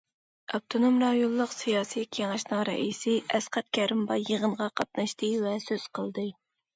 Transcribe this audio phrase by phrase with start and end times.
[0.51, 6.25] ئاپتونوم رايونلۇق سىياسىي كېڭەشنىڭ رەئىسى ئەسقەت كەرىمباي يىغىنغا قاتناشتى ۋە سۆز قىلدى.